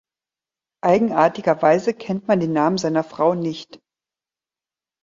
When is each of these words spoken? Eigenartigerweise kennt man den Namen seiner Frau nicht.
Eigenartigerweise 0.83 1.93
kennt 1.93 2.27
man 2.27 2.39
den 2.39 2.53
Namen 2.53 2.79
seiner 2.79 3.03
Frau 3.03 3.35
nicht. 3.35 3.79